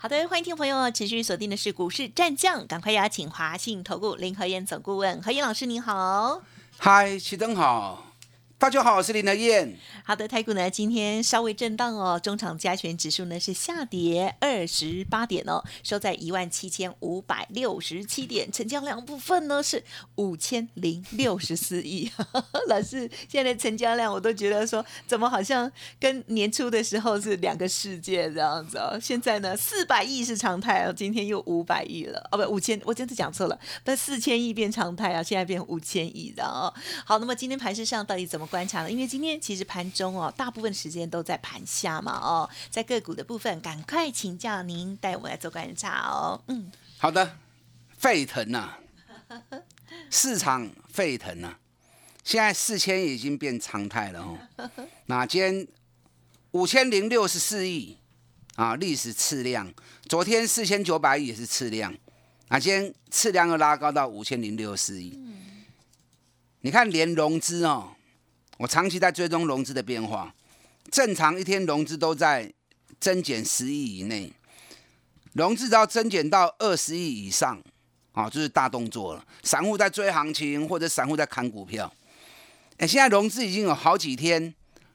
[0.00, 6.40] 好的，欢迎听众朋友持续锁定的是股市战将，赶快邀请华信投顾林和燕总顾问何燕老师，您好。
[6.76, 8.07] 嗨，启灯好。
[8.60, 9.72] 大家好，我是林德燕。
[10.02, 19.84] 好的，台股呢今天稍微震荡哦，中场加权指数呢是下跌二十八点哦，收在一万七千五百六十七点，成交量部分呢是
[20.16, 22.10] 五千零六十四亿。
[22.66, 28.98] 老师，现在的成交量我都觉得说，怎么好像跟年初的时候是两个世界这样子哦？
[29.00, 36.74] 现在呢四百亿是常态哦，今天又五百亿了哦，不五千，我真的讲错了，不四千亿变常态啊，现在变五千亿的哦。
[37.04, 38.47] 好，那么今天盘市上到底怎么？
[38.48, 46.42] 观察了，因为今天其实盘中哦，大部分时间都在盘下嘛哦，在个股的部分，赶快请教您带我们来做观察哦。
[46.48, 47.36] 嗯，好的，
[47.96, 48.74] 沸腾呐，
[50.10, 51.56] 市场沸腾呐，
[52.24, 54.38] 现在四千已经变常态了哦。
[55.06, 55.68] 那今天
[56.50, 57.96] 五千零六十四亿
[58.56, 59.72] 啊，历史次量，
[60.08, 61.94] 昨天四千九百亿也是次量，
[62.48, 65.18] 啊，今天次量又拉高到五千零六十四亿。
[66.62, 67.92] 你看连融资哦。
[68.58, 70.34] 我长期在追踪融资的变化，
[70.90, 72.52] 正常一天融资都在
[73.00, 74.32] 增减十亿以内，
[75.32, 77.62] 融资只要增减到二十亿以上，
[78.12, 79.24] 啊，就是大动作了。
[79.44, 81.92] 散户在追行情，或者散户在砍股票。
[82.78, 84.52] 哎，现在融资已经有好几天，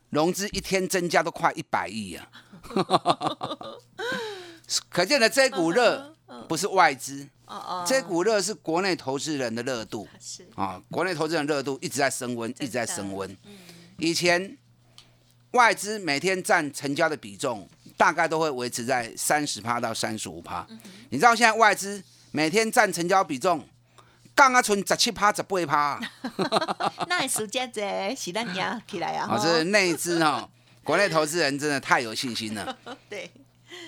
[0.09, 2.27] 融资一天增加都快一百亿啊！
[4.89, 6.15] 可见的这股热
[6.49, 7.29] 不是外资。
[7.85, 13.35] 这股热是国内投资人的热度，是啊，国内投资人热度一直在升温，一直在升温。
[13.97, 14.57] 以前
[15.51, 20.65] 外资每天占成交的比重大概都会维持在三十趴到三十五趴，
[21.09, 23.67] 你知道现在外资每天占成交比重
[24.33, 25.99] 刚刚存十七趴、十八趴，
[27.07, 29.27] 那暑假在喜蛋压起来啊！
[29.29, 30.49] 哦，这是内资哦，
[30.83, 32.75] 国内投资人真的太有信心了。
[33.07, 33.29] 对，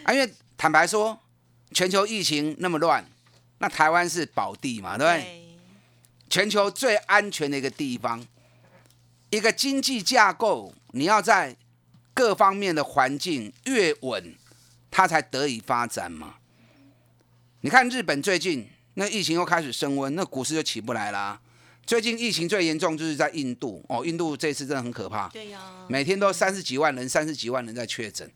[0.03, 1.19] 啊，因为坦白说，
[1.71, 3.03] 全球疫情那么乱。
[3.59, 5.41] 那台湾是宝地嘛，对不对？
[6.27, 8.25] 全球最安全的一个地方，
[9.29, 11.55] 一个经济架构，你要在
[12.13, 14.35] 各方面的环境越稳，
[14.91, 16.35] 它才得以发展嘛。
[17.61, 21.39] 你看日本最近那疫情又开始升温，那股市就起不来啦。
[21.85, 28.29] 最近疫情最严重就是在印度哦，印度这次真的很可怕，对呀，每天都三十几万人，三十几万人在确诊，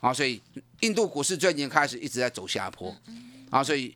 [0.00, 0.42] 啊，所以
[0.80, 2.96] 印度股市最近开始一直在走下坡，
[3.50, 3.94] 啊，所以。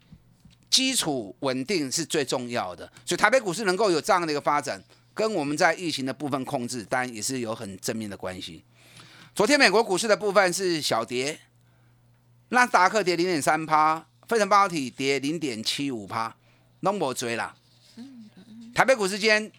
[0.69, 4.83] 基础稳定是最重要的，所以台北股市能够有这样的一个发展，
[5.15, 8.65] 跟我们在疫情的部分控制，当然也是有很正面的关系。
[9.35, 11.39] 昨天美国股市的部分是小跌，
[12.49, 16.37] 纳斯达克跌零点三趴，费城半导体跌零点七五趴，
[16.81, 17.55] 拢无追啦。
[18.75, 19.51] 台北股市间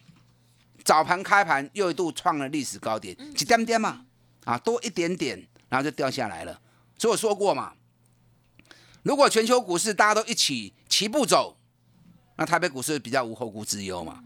[0.84, 4.04] 早盘开盘又一度创了历史高点，几点点嘛，
[4.44, 6.60] 啊，多一点点，然后就掉下来了。
[6.98, 7.72] 所以我说过嘛。
[9.02, 11.56] 如果全球股市大家都一起齐步走，
[12.36, 14.22] 那台北股市比较无后顾之忧嘛。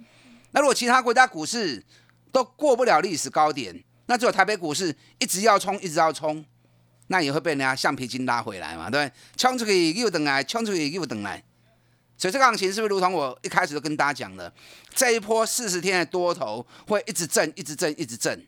[0.53, 1.85] 那如果其他国家股市
[2.31, 6.45] 都过不了历史高点，那只有台北股市一直要冲，一直要冲，
[7.07, 9.13] 那也会被人家橡皮筋拉回来嘛，对不对？
[9.37, 11.43] 冲出去又等来，冲出去又等来。
[12.19, 14.53] 所以这个行情是不是如同我一开始就跟大家讲的，
[14.95, 18.47] 这一波四十天的多头会一直震，一直震，一直震，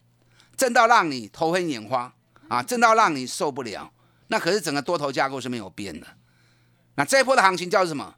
[0.57, 2.13] 震到让你头昏眼花
[2.49, 3.91] 啊，震到让你受不了。
[4.29, 6.07] 那可是整个多头架构是没有变的。
[6.97, 8.17] 那这一波的行情叫什么？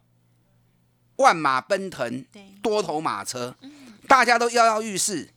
[1.17, 2.25] 万马奔腾，
[2.61, 3.55] 多头马车，
[4.07, 5.29] 大家都跃跃欲试。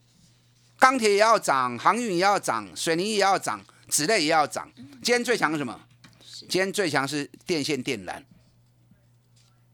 [0.79, 4.71] 钢铁也要涨，航运也要涨，水泥也要涨，纸类也要涨。
[4.77, 5.81] 今天最强是什么？
[6.23, 8.23] 今天最强是电线电缆。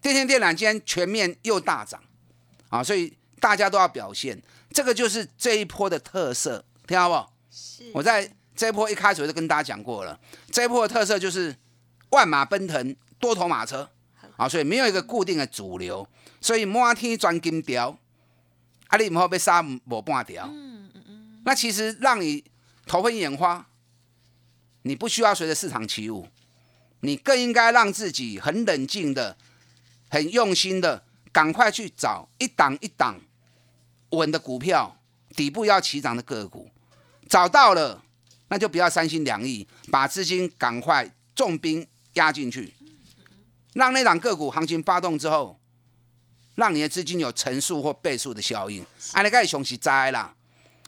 [0.00, 2.00] 电线电缆今天全面又大涨
[2.68, 2.82] 啊！
[2.82, 4.40] 所以大家都要表现，
[4.70, 7.28] 这个就是这一波的特色，听到不？
[7.50, 7.90] 是。
[7.92, 10.18] 我在这一波一开始我就跟大家讲过了，
[10.50, 11.54] 这一波的特色就是
[12.10, 12.96] 万马奔腾。
[13.18, 13.88] 多头马车
[14.36, 16.06] 啊，所以没有一个固定的主流，
[16.38, 17.98] 所以满天钻金条，
[18.88, 20.46] 啊，你唔好被杀无半条。
[20.52, 21.42] 嗯嗯嗯。
[21.46, 22.44] 那其实让你
[22.84, 23.66] 头昏眼花，
[24.82, 26.28] 你不需要随着市场起舞，
[27.00, 29.38] 你更应该让自己很冷静的、
[30.10, 33.18] 很用心的，赶快去找一档一档
[34.10, 35.00] 稳的股票，
[35.34, 36.70] 底部要起涨的个股，
[37.26, 38.04] 找到了，
[38.48, 42.74] 那就不要三心两意，把资金赶快重兵压进去。
[43.74, 45.60] 让那档个股行情发动之后，
[46.54, 50.34] 让你的资金有乘数或倍数的效应，安尼个是灾啦。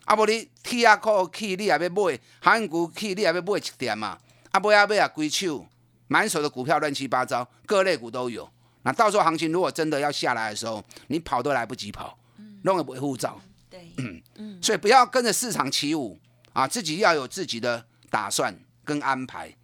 [0.05, 4.19] 啊，无你 T 啊股去，你也要买；航运股去，你也要买一点嘛。
[4.51, 5.67] 啊，买啊买啊，规手
[6.07, 8.49] 满手的股票乱七八糟，各类股都有。
[8.85, 12.19] 那到时候行情如果真的要下来的时候，你跑都来不及跑，
[12.63, 13.39] 弄个不会护照。
[13.69, 13.93] 对，
[14.37, 16.19] 嗯所以不要跟着市场起舞
[16.53, 19.55] 啊，自己要有自己的打算跟安排。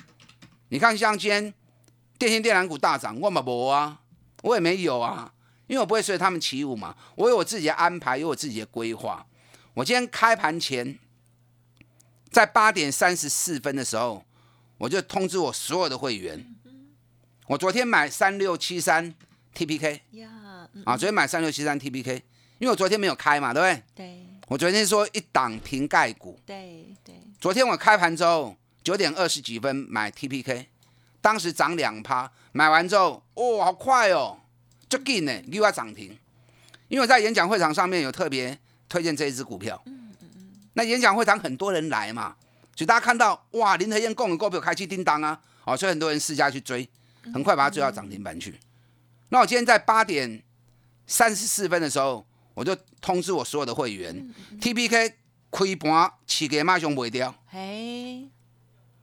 [0.69, 1.55] 你看，像今天
[2.19, 4.01] 电信电缆股大涨，我嘛无啊，
[4.43, 5.33] 我也没有啊，
[5.67, 9.27] 因为我不会随他们起舞嘛，我有我自己的安排，有我自己的规划。
[9.75, 10.99] 我今天开盘前，
[12.31, 14.25] 在八点三十四分的时候，
[14.79, 16.55] 我就通知我所有的会员，
[17.49, 19.15] 我昨天买三六七三
[19.55, 20.01] TPK
[20.85, 22.23] 啊，昨天买三六七三 TPK，
[22.59, 23.83] 因为我昨天没有开嘛，对不对？
[23.95, 30.67] 对我昨天说一档瓶盖股，对对，昨天我开盘之后九点二十几分买 TPK，
[31.23, 34.39] 当时涨两趴，买完之后，哦，好快哦，
[34.89, 36.17] 就紧呢，又要涨停。
[36.89, 39.83] 因为我在演讲会场上面有特别推荐这一只股票，
[40.75, 42.37] 那演讲会场很多人来嘛，
[42.77, 46.87] 所以大家看到哇，林和燕供的股票开启叮当啊，哦，所以很多人试驾去追，
[47.33, 48.61] 很快把它追到涨停板去。
[49.31, 50.43] 那我今天在八点
[51.07, 55.09] 三十四分的时候，我就通知我所有的会员、t p k
[55.51, 57.35] 开盘起价马上卖掉。
[57.47, 58.29] 嘿。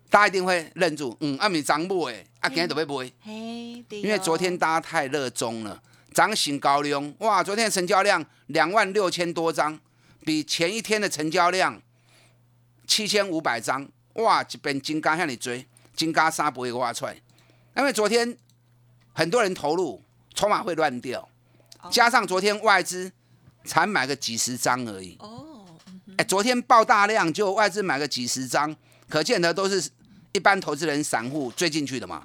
[0.09, 5.81] 大家一定会愣住，嗯，啊，咪涨买诶，啊，今天都要买，嘿，对因为昨天大家太热衷了，
[6.13, 9.79] 涨新高量，哇，昨天的成交量两万六千多张，
[10.25, 11.81] 比前一天的成交量
[12.85, 15.65] 七千五百张，哇，一边金刚向你追，
[15.95, 17.15] 金刚三不会挖出来，
[17.77, 18.37] 因为昨天
[19.13, 20.03] 很多人投入，
[20.33, 21.25] 筹码会乱掉，
[21.89, 23.09] 加上昨天外资
[23.63, 25.65] 才买个几十张而已，哦，
[26.17, 28.75] 哎，昨天爆大量，就外资买个几十张，
[29.07, 29.89] 可见的都是
[30.31, 32.23] 一般投资人、散户追进去的嘛。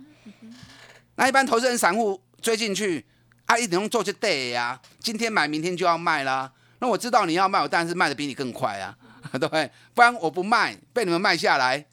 [1.17, 3.05] 那一般投资人、散户追进去，
[3.47, 4.81] 啊，一点用做就对呀。
[5.01, 6.53] 今天买，明天就要卖啦。
[6.79, 8.97] 那我知道你要卖，我当然是卖的比你更快啊，
[9.33, 9.71] 对不对？
[9.95, 11.87] 不然我不卖，被你们卖下来，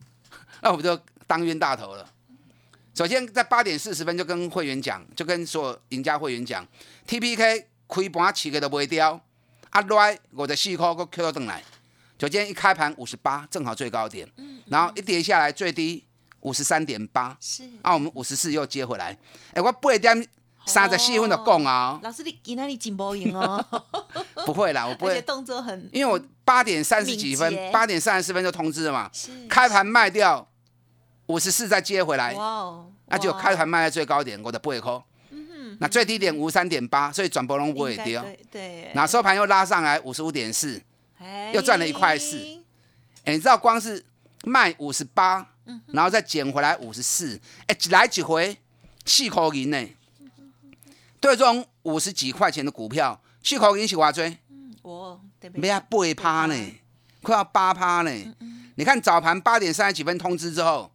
[0.62, 2.08] 那我不就当冤大头了？
[2.94, 6.66] 首先在八点四十分就跟会员讲，就跟所有赢家会员讲
[7.06, 9.20] ，TPK 开盘起个都卖掉，
[9.70, 11.62] 啊来我的四块个 Q 到等来，
[12.16, 14.28] 就今天一开盘五十八，正好最高点，
[14.66, 16.06] 然后一跌下来最低
[16.40, 17.64] 五十三点八，是。
[17.82, 19.18] 啊我们五十四又接回来，
[19.54, 20.28] 哎我八点
[20.66, 23.64] 三十四分就讲啊，老师你今天你进步赢哦，
[24.46, 29.30] 不会啦，我不会，动作很因为我八点三十几分，八点三十四分就通知了嘛，是。
[29.48, 30.46] 开盘卖掉
[31.26, 33.38] 五十四再接回来，哇哦，那就哇。
[33.40, 35.02] 开盘卖在最高点，我的不会扣。
[35.82, 38.20] 那最低点五十三点八，所以转波龙不会跌。
[38.20, 40.78] 对对，那收盘又拉上来五十五点四，
[41.18, 42.36] 哎又赚了一块四。
[43.24, 44.04] 哎，你知道光是
[44.44, 45.46] 卖五十八，
[45.86, 48.58] 然后再捡回来五十四，哎，几来几回？
[49.06, 49.88] 四口银呢。
[51.18, 54.36] 对这种五十几块钱的股票，四口银是偌多？
[54.82, 56.54] 我对没啊，八趴呢，
[57.22, 58.10] 快要八趴呢。
[58.74, 60.90] 你看早盘八点三十几分通知之后，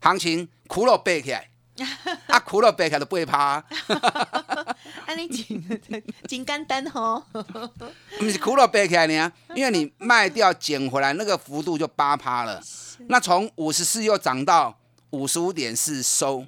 [0.00, 1.49] 行情苦了背起来，
[2.28, 3.64] 啊，苦了背起来就八趴。
[5.06, 5.80] 安尼真
[6.28, 7.22] 真简单哦，
[8.18, 12.62] 不是苦了背起来呢，因为你卖掉捡回来那个幅度就八趴了，
[13.08, 14.78] 那从五十四又涨到
[15.10, 16.46] 五十五点四收，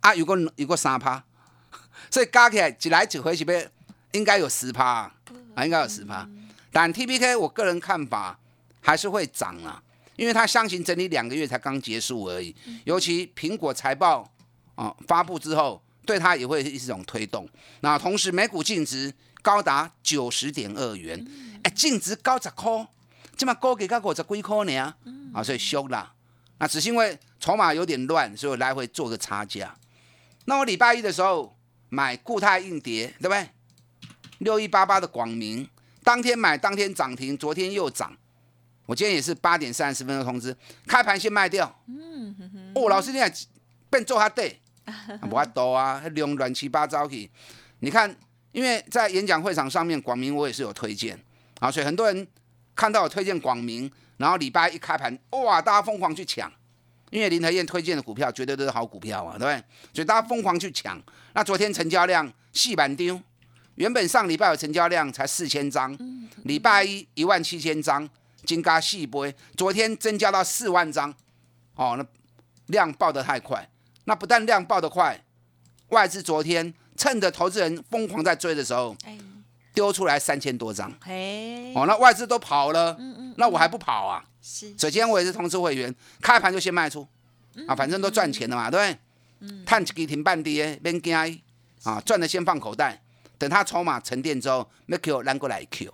[0.00, 1.24] 啊，有个有个三趴，
[2.10, 3.70] 所以加起来一来一回是不是
[4.12, 5.14] 应该有十趴啊？
[5.54, 6.28] 啊应该有十趴，
[6.70, 8.38] 但 T P K 我个人看法
[8.80, 9.82] 还是会涨啊，
[10.16, 12.54] 因为它箱型整理两个月才刚结束而已，
[12.84, 14.30] 尤其苹果财报
[14.74, 17.48] 啊、发布之后，对它也会是一种推动。
[17.80, 19.12] 那同时每股净值
[19.42, 21.24] 高达九十点二元，
[21.62, 22.86] 哎、净值高十块，
[23.36, 24.94] 这么高给到五十几块呢，
[25.32, 26.12] 啊，所以凶啦。
[26.58, 29.74] 那只是因为筹码有点乱，所以我来回做个差价。
[30.46, 31.56] 那我礼拜一的时候
[31.88, 33.48] 买固态硬碟，对不对？
[34.38, 35.68] 六一八八的广明，
[36.02, 38.16] 当天买当天涨停，昨天又涨。
[38.86, 40.54] 我今天也是八点三十分的通知，
[40.86, 41.74] 开盘先卖掉。
[41.86, 43.32] 嗯哦，老师你也
[43.88, 44.60] 变做他对，
[45.26, 47.30] 无法度啊，那量乱七八糟去。
[47.80, 48.14] 你看，
[48.52, 51.18] 因为在演讲会场上面，广明我也是有推荐
[51.60, 52.26] 啊，所以很多人
[52.74, 56.50] 看到我推荐广明，然后礼拜一开盘，哇，大家疯狂去抢，
[57.10, 59.56] 因为林和燕推荐的股票绝对都是好股票啊，对不对？
[59.92, 61.00] 所以大家疯狂去抢。
[61.34, 63.20] 那昨天成交量细板丢，
[63.74, 65.96] 原本上礼拜有成交量才四千张，
[66.44, 68.08] 礼拜一一万七千张，
[68.44, 71.12] 金嘎细杯，昨天增加到四万张，
[71.74, 72.06] 哦，那
[72.66, 73.68] 量爆得太快。
[74.04, 75.24] 那不但量爆得快，
[75.88, 79.18] 外资昨天趁着投资人疯狂在追的时候，哎，
[79.72, 82.96] 丢出来三千多张，嘿，哦，那外资都跑了，
[83.36, 84.24] 那我还不跑啊？
[84.42, 87.06] 是首先我也是通知会员，开盘就先卖出，
[87.66, 89.64] 啊，反正都赚钱了嘛，对不对？
[89.64, 91.14] 探一支停半跌，免惊
[91.82, 93.02] 啊，赚的先放口袋，
[93.36, 95.92] 等它筹码沉淀之后，make Q 拉过来 Q。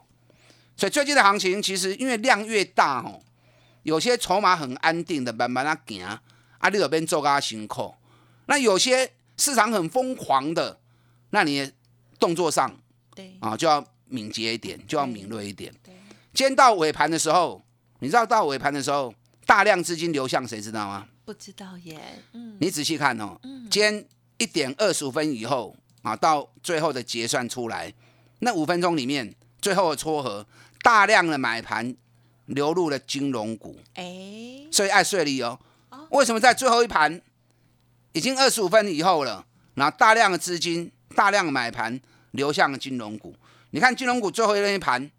[0.77, 3.21] 所以最近的行情其实因为量越大哦，
[3.83, 7.95] 有些筹码很安定的慢慢啊行，啊你这边做个辛苦。
[8.51, 10.81] 那有些市场很疯狂的，
[11.31, 11.71] 那你
[12.19, 12.77] 动作上
[13.15, 13.37] 对。
[13.41, 15.73] 啊就要敏捷一点，就要敏锐一点。
[15.85, 15.95] 对，
[16.35, 17.65] 今天到尾盘的时候，
[18.01, 19.15] 你知道到尾盘的时候，
[19.47, 21.07] 大量资金流向谁知道吗？
[21.25, 22.01] 不知道耶，
[22.33, 23.69] 嗯，你仔细看哦，嗯。
[23.71, 24.05] 今天
[24.39, 27.95] 一点二十五分以后啊，到最后的结算出来，
[28.41, 30.45] 那五分钟里面最后的撮合，
[30.83, 31.95] 大量的买盘
[32.47, 35.57] 流入了金融股，哎，所以爱睡利哦。
[36.11, 37.23] 为什么在最后一盘
[38.13, 42.01] 已经二十五分以后了，然后大量的资金、大量的买盘
[42.33, 43.35] 流向了金融股？
[43.71, 45.11] 你看金融股最后那一盘，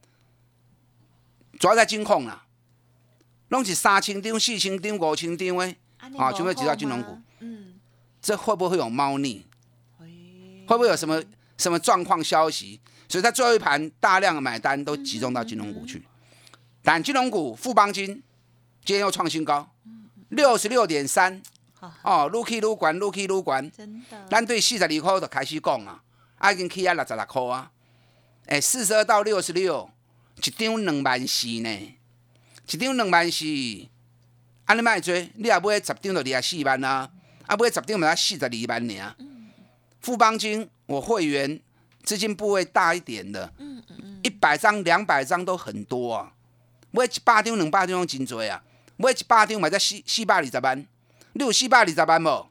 [1.60, 2.45] 主要在金控啦，
[3.50, 5.77] 弄起三千张、四千张、五千张诶。
[6.17, 7.75] 啊全部挤到金融股，嗯，
[8.19, 9.45] 这会不会有猫腻？
[10.00, 10.07] 喂，
[10.67, 11.24] 会不会有什么
[11.60, 12.81] 什么状况消息？
[13.07, 16.01] 所以在最后一盘大量的买单都集中到金融股去。
[16.81, 18.07] 但金融股富邦金
[18.83, 19.71] 今天又创新高，
[20.29, 21.41] 六十六点三好，
[22.04, 23.72] 哦，愈去愈悬，愈去愈悬。
[23.72, 26.02] 真的，咱对四十二块就开始讲啊，
[26.38, 27.72] 啊已经起啊六十六块啊，
[28.46, 29.90] 哎，四十二到六十六，
[30.38, 31.70] 一张两万四呢，
[32.70, 33.46] 一张两万四。
[34.66, 37.10] 安尼卖做，你也买十张就二十四万啊，
[37.46, 39.16] 啊买十张嘛才四十二万尔。
[40.00, 41.60] 富邦金我会员
[42.04, 43.52] 资金部位大一点的，
[44.24, 46.32] 一百张、两百张都很多啊。
[46.92, 48.64] 买一百张、两百张都真多啊，
[48.98, 50.86] 买一百张嘛才四四百二十万，
[51.34, 52.48] 你有四百二十万无？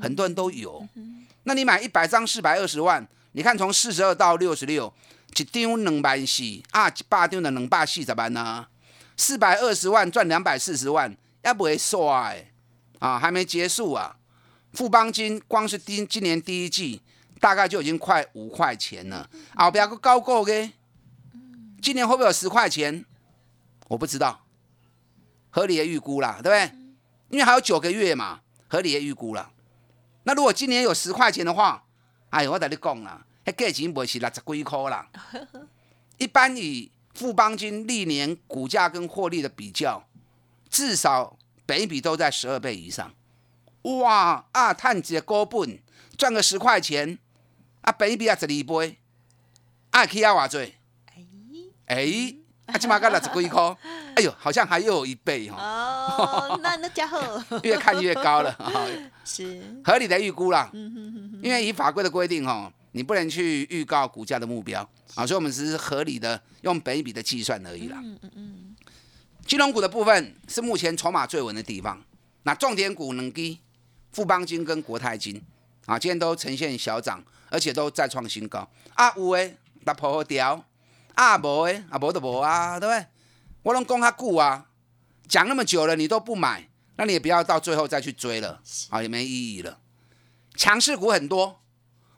[0.00, 0.86] 很多人都有。
[1.44, 4.92] 那你买一百张四百二十万，你看从四十二到六十六，
[5.36, 8.66] 一张两万四啊，一百张的两百四十万呢，
[9.16, 11.16] 四百二十万赚两百四十万。
[11.42, 12.50] 要不会刷哎，
[12.98, 14.16] 啊，还没结束啊！
[14.72, 17.00] 富邦金光是第今年第一季
[17.40, 20.72] 大概就已经快五块钱了，后边个高过嘅，
[21.80, 23.04] 今年会不会有十块钱？
[23.86, 24.44] 我不知道，
[25.48, 26.72] 合理的预估啦，对不对？
[27.30, 29.50] 因为还有九个月嘛，合理的预估啦。
[30.24, 31.84] 那如果今年有十块钱的话，
[32.30, 35.08] 哎呦，我跟你讲啦，那价钱不会是六十几块啦。
[36.18, 40.04] 一般以富邦金历年股价跟获利的比较。
[40.70, 43.10] 至少本笔都在十二倍以上，
[43.82, 44.74] 哇啊！
[44.74, 45.78] 探几高本
[46.18, 47.18] 赚个十块钱，
[47.80, 48.98] 啊，本笔啊十二倍，
[49.90, 50.74] 啊，起啊偌济？
[51.86, 52.34] 哎哎，
[52.66, 53.76] 啊，起码个六十几块，
[54.16, 55.56] 哎呦，好像还又有一倍哈。
[56.16, 58.56] 哦，那那家伙 越看越高了，
[59.24, 60.70] 是合理的预估啦。
[61.42, 64.80] 因为以法规的规定哈，你不能去预告股价的目标
[65.14, 67.98] 啊，所以我们只是合理的用本笔的计算而已啦。
[68.02, 68.76] 嗯嗯嗯。
[69.46, 72.00] 金融股的部分是目前筹码最稳的地方。
[72.42, 73.58] 那重点股能低，
[74.12, 75.42] 富邦金跟国泰金
[75.86, 78.68] 啊，今天都呈现小涨，而且都再创新高。
[78.94, 80.58] 啊有诶，打破掉；
[81.14, 83.06] 啊无诶，啊无就无啊，对不对？
[83.62, 84.66] 我拢讲较久啊，
[85.28, 89.78] 讲那么久了，你都不买，那你也不要到最后再去追了，啊也没意义了。
[90.56, 91.60] 强势股很多，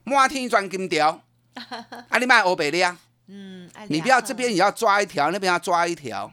[0.05, 1.23] 摩天钻金条，
[2.09, 6.33] 啊你买欧北的啊，嗯，你不要这边也要抓一条，那边要抓一条。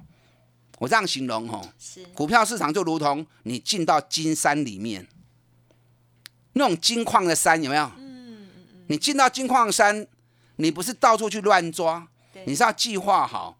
[0.80, 1.68] 我这样形容吼，
[2.14, 5.08] 股票市场就如同你进到金山里面，
[6.54, 7.84] 那种金矿的山有没有？
[7.98, 8.86] 嗯嗯嗯。
[8.88, 10.06] 你进到金矿山，
[10.58, 12.08] 你不是到处去乱抓，
[12.46, 13.57] 你是要计划好，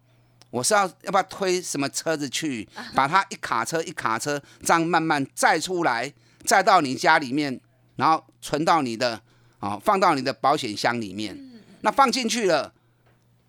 [0.50, 6.12] 我是要要不要推什么车子去，把它一卡车一卡车这样慢慢载出来，
[6.44, 7.60] 载到你家里面，
[7.96, 9.20] 然后存到你的
[9.58, 11.36] 啊，放到你的保险箱里面。
[11.82, 12.72] 那放进去了，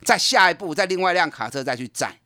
[0.03, 2.19] 再下一步再另外一辆卡车再去载。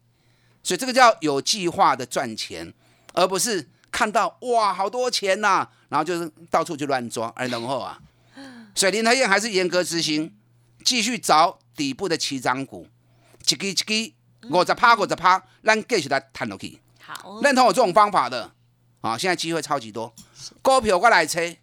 [0.64, 2.74] 所以这个叫有计划的赚钱，
[3.14, 8.00] 而不是看到哇好多钱呐，然后就是到处去乱抓，而然后啊，
[8.74, 10.34] 所以林台燕还是严格执行，
[10.84, 12.88] 继续找底部的起涨股，
[13.42, 14.14] 一支一支
[14.50, 16.80] 五十趴五十趴，咱继续来谈落去。
[17.02, 18.52] 好，认同我这种方法的
[19.02, 20.14] 啊，现在机会超级多，
[20.62, 21.58] 股票我来吹，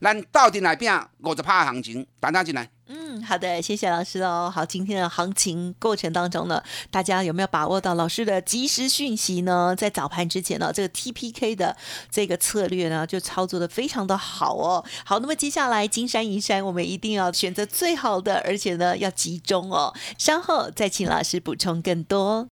[0.00, 2.70] 咱到底来拼五十趴行情，等等进来。
[2.92, 4.50] 嗯，好的，谢谢老师哦。
[4.52, 9.76] 好，今天的行情过程当中呢，大家有没有把握到老师的及时讯息呢？
[9.78, 11.76] 在早盘之前呢，这个 TPK 的
[12.10, 14.84] 这个策略呢，就操作的非常的好哦。
[15.04, 19.94] 好，那么接下来金山银山，我们一定要选择最好的，而且呢要集中哦。
[20.18, 22.48] 稍后再请老师补充更多。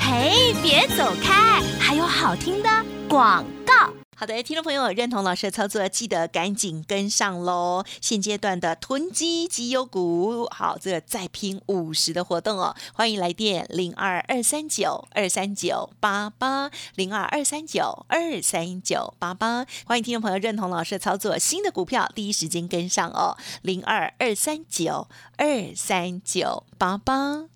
[0.00, 2.70] 嘿，别走开，还有好听的
[3.10, 3.92] 广告。
[4.18, 7.84] 好的，听众朋友认同老师的操作，记得赶紧跟上喽！
[8.00, 27.55] 现阶段的囤积绩优股，好，这个再拼五十的活动哦，欢迎来电零二二三九二三九八八零二二三九二三九八八，欢迎听众朋友认同老师的操作，新的股票第一时间跟上哦，零二二三九二三九八八。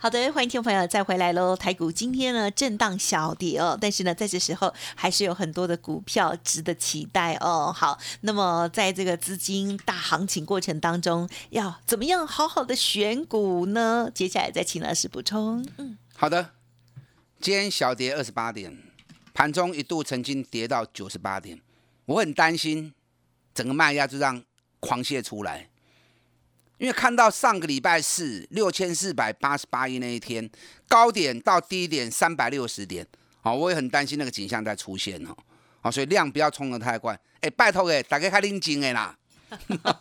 [0.00, 1.56] 好的，欢迎听众朋友再回来喽。
[1.56, 7.74] 台股今天呢震荡小跌哦，但是呢在这时候还是有很多的股票值得期待哦。
[7.76, 14.08] 好，那么在这个资金大行情过程当中，要怎么样好好的选股呢？
[14.14, 15.66] 接下来再请老师补充。
[15.78, 16.50] 嗯，好的。
[17.40, 18.78] 今天小跌二十八点，
[19.34, 21.60] 盘中一度曾经跌到九十八点，
[22.04, 22.94] 我很担心
[23.52, 24.44] 整个卖压就这样
[24.78, 25.68] 狂泻出来。
[26.78, 30.48] 因为看到上个礼拜四六千四百八十八亿那一天
[30.88, 33.04] 高点到低点三百六十点，
[33.40, 35.36] 好，我也很担心那个景象在出现哦，
[35.80, 37.18] 好，所以量不要冲得太快。
[37.40, 39.16] 哎，拜托哎，大家开拎金哎啦，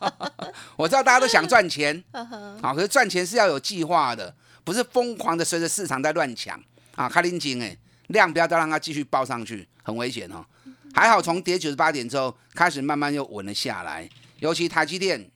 [0.77, 2.03] 我知道大家都想赚钱，
[2.61, 6.61] 好，可是赚钱是要有计划的，不是疯狂的随着市场在乱抢
[6.95, 7.75] 啊，开拎金哎，
[8.09, 10.45] 量不要再让它继续爆上去，很危险哦。
[10.93, 14.07] 还好从跌九十八点之后开始慢慢又稳了下来，
[14.39, 15.27] 尤其台积电。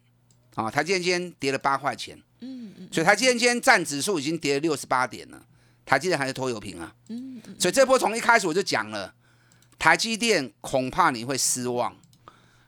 [0.56, 5.42] 啊，台积电今天跌了八块钱，嗯嗯，所以台积电今天占指数已经跌了六十八点了，
[5.86, 9.14] 台积电还是拖油瓶啊，嗯嗯，所以这波从一开始我就讲了，
[9.80, 11.96] 台积电恐怕你会失望，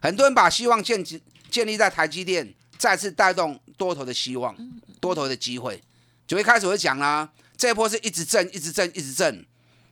[0.00, 1.04] 很多人把希望建
[1.50, 4.56] 建立在台积电再次带动多头的希望，
[4.98, 5.82] 多头的机会，
[6.26, 9.44] 就一开始我就讲啦，这波是一直震，一直震，一直震，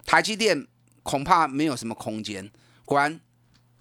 [0.06, 0.66] 台积电
[1.02, 2.50] 恐怕没有什么空间，
[2.86, 3.20] 果然，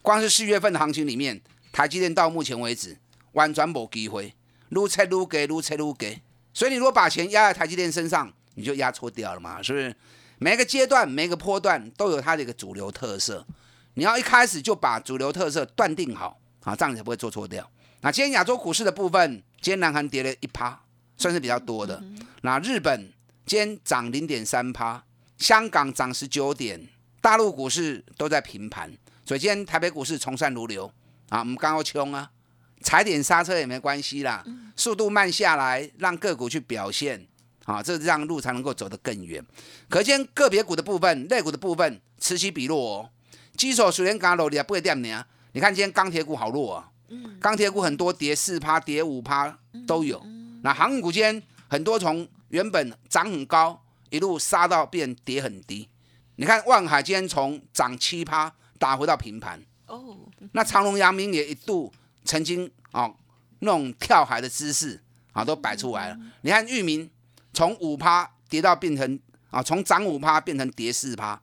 [0.02, 1.42] 光是四月份的行情里面，
[1.72, 2.98] 台积电到目前为止。
[3.34, 4.34] 完全无机会，
[4.70, 6.22] 愈切愈低，愈切愈低。
[6.54, 9.96] 所以你如果把钱压在台积电身上，你就压错掉了嘛，是不是？
[10.38, 13.46] 每个阶段、每个波段都有它的一个主流特色，
[13.94, 17.70] 你要一开始就把主流特色断定好啊，这样你才不会做错掉。
[18.02, 20.82] 那今天亚洲股市的部分，今天南韩跌了一趴，
[21.16, 22.04] 算是比较多的。
[22.42, 23.14] 那日本
[23.46, 25.04] 今天涨零点三趴，
[25.38, 26.90] 香港涨十九点，
[27.22, 28.92] 大陆股市都在平盘，
[29.24, 30.92] 所以今天台北股市从善如流
[31.30, 32.32] 啊，我们刚好冲啊。
[32.82, 34.44] 踩点刹车也没关系啦，
[34.76, 37.26] 速度慢下来，让个股去表现，
[37.66, 39.44] 啊，这让路才能够走得更远。
[39.88, 43.10] 可见个别股的部分、类股的部分此起彼落哦。
[43.56, 45.24] 基础虽然刚落，你也不会点呢。
[45.52, 46.90] 你看今天钢铁股好弱啊，
[47.40, 50.22] 钢铁股很多跌四趴、跌五趴都有。
[50.64, 55.88] 那航运股今天很多从原本涨很高，一路杀到变跌很低。
[56.38, 60.18] 你看万海今天从涨七趴打回到平盘哦。
[60.54, 61.92] 那长隆、阳明也一度。
[62.24, 63.12] 曾经啊，
[63.60, 65.02] 那种跳海的姿势
[65.34, 66.20] 啊，都摆出来了。
[66.42, 67.10] 你看域名
[67.54, 71.42] 从五趴跌到变成啊，从涨五趴变成跌四趴，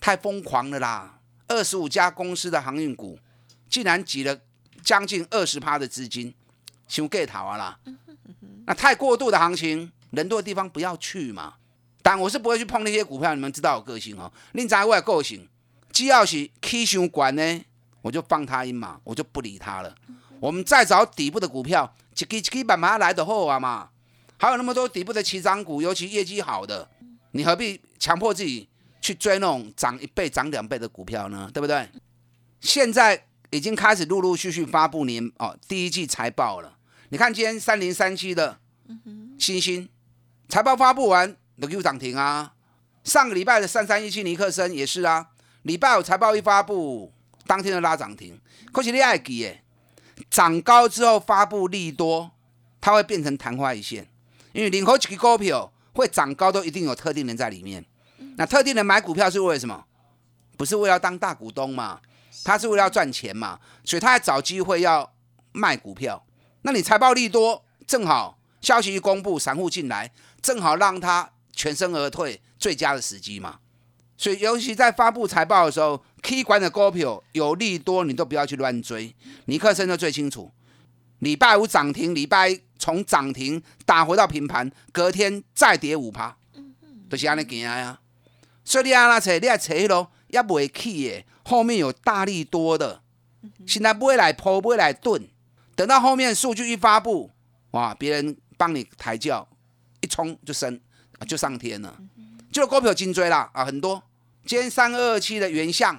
[0.00, 1.18] 太疯狂了啦！
[1.48, 3.18] 二十五家公司的航运股，
[3.68, 4.40] 竟然挤了
[4.82, 6.32] 将近二十趴的资金，
[6.86, 7.78] 想盖逃啊啦！
[8.66, 11.54] 那太过度的行情，人多的地方不要去嘛。
[12.02, 14.32] 但我是不会去碰那些股票，你们知道我个性哦。
[14.52, 15.48] 另在我的个性，
[15.92, 17.60] 只要是起伤管呢。
[18.02, 19.94] 我就放他一马，我就不理他了。
[20.38, 23.90] 我们再找底部的股票，一基一基慢慢来的后啊嘛。
[24.38, 26.88] 还有那么多底部的起涨股，尤其业绩好的，
[27.32, 28.66] 你何必强迫自己
[29.02, 31.50] 去追那种涨一倍、涨两倍的股票呢？
[31.52, 31.86] 对不对？
[32.62, 36.78] 现在已经开始陆陆续续发布年哦第一季财报了。
[37.10, 38.58] 你看今天三零三七的
[39.38, 39.86] 星星
[40.48, 42.54] 财报发布完，又涨停啊。
[43.04, 45.28] 上个礼拜的三三一七尼克森也是啊，
[45.62, 47.12] 礼拜五财报一发布。
[47.50, 49.64] 当天的拉涨停，可是你爱记耶，
[50.30, 52.30] 涨高之后发布利多，
[52.80, 54.06] 它会变成昙花一现，
[54.52, 57.84] 因为任何几个股票会涨高，都一定有特定人在里面。
[58.36, 59.84] 那特定人买股票是为了什么？
[60.56, 62.00] 不是为了当大股东嘛？
[62.44, 63.58] 他是为了要赚钱嘛？
[63.82, 65.12] 所以他在找机会要
[65.50, 66.24] 卖股票。
[66.62, 73.58] 那你财报利多，正好消息一公布，散户进来，正好让他全身而退，最佳的时机嘛。
[74.20, 76.04] 所以尤其在发布财报的时候。
[76.22, 79.16] K 管的股票有利多，你都不要去乱追。
[79.46, 80.52] 尼克森就最清楚，
[81.20, 86.36] 礼拜五涨停，礼拜从涨停打回到平盘，隔天再跌五趴，
[87.08, 87.98] 就是安尼行啊。
[88.62, 93.00] 所以你安那找，你也找迄咯，也未起的后面有大力多的，
[93.66, 95.26] 现在不会来抛，不会来炖，
[95.74, 97.30] 等到后面数据一发布，
[97.70, 99.48] 哇，别人帮你抬轿，
[100.02, 100.78] 一冲就升，
[101.26, 101.98] 就上天了。
[102.52, 104.02] 就股票金追啦啊，很多。
[104.50, 105.96] 今天三二二七的原相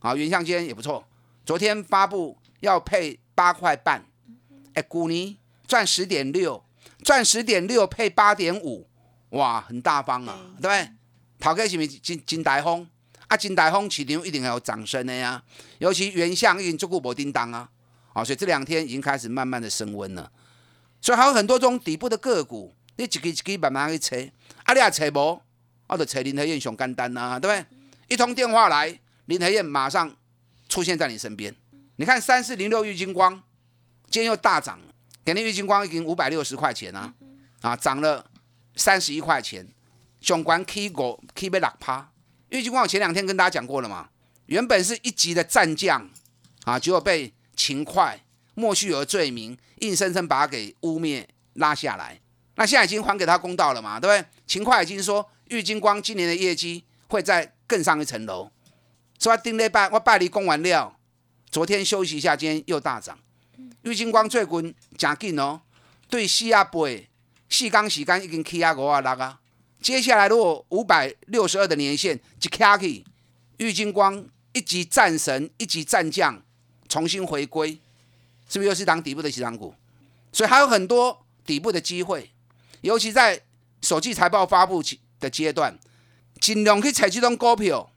[0.00, 1.02] 啊，原相今天也不错，
[1.46, 4.04] 昨天发布要配八块半，
[4.74, 6.62] 哎，股尼赚十点六，
[7.02, 8.86] 赚十点六配八点五，
[9.30, 10.90] 哇，很大方啊，对不对？
[11.40, 12.86] 头家是不是金金大风？
[13.28, 15.42] 啊，金大风市场一定要有掌声的呀，
[15.78, 17.70] 尤其原相已经足够无叮当啊，
[18.12, 20.30] 啊，所以这两天已经开始慢慢的升温了，
[21.00, 24.14] 所以还有很多种底部的个股，你一个一个慢慢去测，
[24.64, 25.40] 啊，你也测无，
[25.86, 27.73] 我就测林和燕上简单啊，对不对？
[28.08, 30.16] 一通电话来，林和燕马上
[30.68, 31.54] 出现在你身边。
[31.96, 33.42] 你看三四零六玉金光，
[34.10, 34.80] 今天又大涨，
[35.24, 37.14] 给那玉金光已经五百六十块钱啊，
[37.60, 38.26] 啊，涨了
[38.76, 39.66] 三十一块钱，
[40.20, 42.10] 总管 K 股 K 被六趴。
[42.48, 44.10] 玉金光我前两天跟大家讲过了嘛，
[44.46, 46.10] 原本是一级的战将
[46.64, 52.20] 啊，结果被秦快莫须有的罪名，硬生生把他给污蔑拉下来。
[52.56, 54.28] 那现在已经还给他公道了嘛，对不对？
[54.46, 58.50] 秦快已经说玉金光今年的业绩会再更上一层楼，
[59.18, 60.96] 所以丁礼拜我拜你公完了，
[61.50, 63.18] 昨天休息一下，今天又大涨。
[63.82, 65.60] 玉金光最近真紧哦，
[66.08, 66.80] 对四啊八
[67.48, 69.40] 四钢时间已经起啊五啊六啊。
[69.80, 73.04] 接下来，如果五百六十二的年限一卡起，
[73.58, 76.42] 玉金光一级战神、一级战将
[76.88, 77.78] 重新回归，
[78.48, 79.74] 是不是又是当底部的起涨股？
[80.32, 82.30] 所以还有很多底部的机会，
[82.80, 83.40] 尤其在
[83.82, 85.78] 首季财报发布期的阶段，
[86.40, 87.90] 尽量去采这种股票，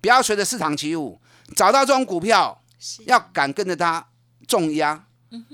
[0.00, 1.20] 不要随着市场起舞，
[1.54, 2.62] 找到这种股票，
[3.06, 4.06] 要敢跟着它
[4.48, 5.04] 重压，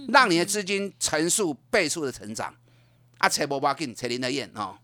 [0.08, 2.54] 让你的资金乘数倍数的成长。
[3.18, 4.78] 啊，扯不把紧，扯林德燕哦。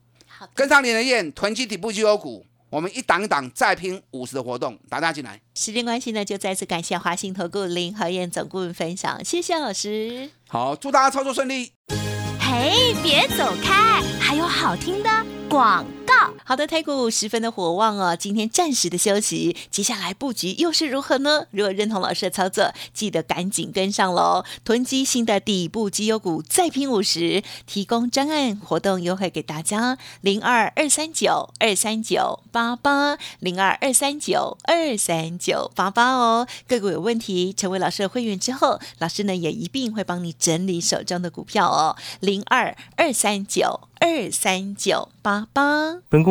[0.55, 5.41] 跟上林德燕囤积底部绩优股，我们一档一档再拼五十的活动，打大进来。
[5.55, 10.29] 时间关系呢，就再次感谢华信投顾林和燕总顾问分享，谢谢老师。
[10.49, 11.73] 好，祝大家操作顺利。
[12.41, 15.09] 嘿，别走开，还有好听的
[15.49, 15.87] 广。
[16.47, 21.47] 好的，台股十分的火旺哦，今天暂时的休息，接下来布局又是如何呢？
[21.51, 24.45] 如果认同老师的操作，记得赶紧跟上喽！
[24.63, 36.47] 囤积新的底部绩优股，再拼五十，提供专案活动优惠给大家，零二二三九二三九八八，零二二三九二三九八八哦。
[36.69, 43.89] 个股有问题，成为老师的会员之后，老师呢也一并会帮你整理手中的股票哦，零二二三九。
[44.01, 45.95] 二三九八八。
[46.11, 46.23] 本